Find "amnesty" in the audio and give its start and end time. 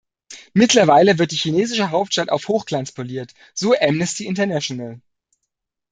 3.79-4.25